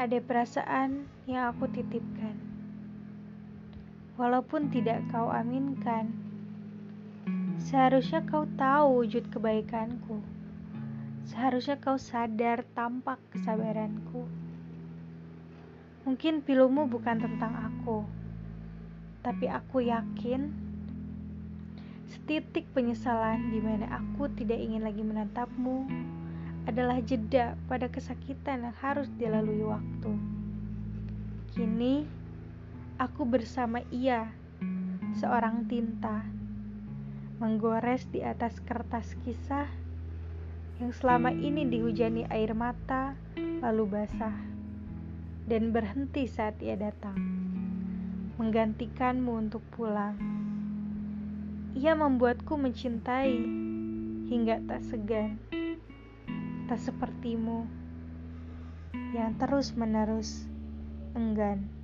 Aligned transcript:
Ada 0.00 0.16
perasaan 0.24 1.04
yang 1.28 1.52
aku 1.52 1.68
titipkan, 1.68 2.32
walaupun 4.16 4.72
tidak 4.72 5.04
kau 5.12 5.28
aminkan. 5.28 6.08
Seharusnya 7.60 8.24
kau 8.24 8.48
tahu 8.56 9.04
wujud 9.04 9.28
kebaikanku. 9.28 10.24
Seharusnya 11.28 11.76
kau 11.76 12.00
sadar 12.00 12.64
tampak 12.72 13.20
kesabaranku. 13.28 14.24
Mungkin 16.08 16.48
pilumu 16.48 16.88
bukan 16.88 17.20
tentang 17.20 17.52
aku, 17.60 18.00
tapi 19.20 19.52
aku 19.52 19.84
yakin 19.84 20.48
setitik 22.08 22.64
penyesalan 22.72 23.52
di 23.52 23.60
mana 23.60 24.00
aku 24.00 24.32
tidak 24.32 24.64
ingin 24.64 24.80
lagi 24.80 25.04
menatapmu 25.04 25.84
adalah 26.68 27.00
jeda 27.00 27.56
pada 27.70 27.88
kesakitan 27.88 28.68
yang 28.68 28.76
harus 28.80 29.08
dilalui 29.16 29.64
waktu. 29.64 30.12
Kini, 31.56 32.04
aku 33.00 33.24
bersama 33.24 33.80
ia, 33.88 34.28
seorang 35.16 35.64
tinta, 35.66 36.22
menggores 37.40 38.04
di 38.12 38.20
atas 38.20 38.60
kertas 38.68 39.16
kisah 39.24 39.66
yang 40.80 40.92
selama 40.96 41.32
ini 41.32 41.64
dihujani 41.68 42.28
air 42.28 42.52
mata, 42.52 43.16
lalu 43.64 43.84
basah, 43.88 44.36
dan 45.48 45.72
berhenti 45.72 46.24
saat 46.28 46.56
ia 46.60 46.76
datang, 46.76 47.16
menggantikanmu 48.36 49.48
untuk 49.48 49.64
pulang. 49.72 50.16
Ia 51.76 51.96
membuatku 51.96 52.56
mencintai 52.56 53.36
hingga 54.30 54.62
tak 54.64 54.80
segan 54.86 55.36
tak 56.70 56.78
sepertimu 56.86 57.66
yang 59.10 59.34
terus-menerus 59.42 60.46
enggan. 61.18 61.79